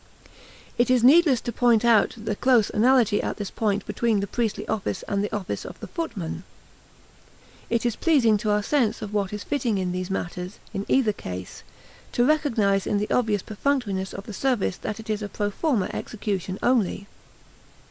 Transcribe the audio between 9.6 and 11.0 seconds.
in these matters, in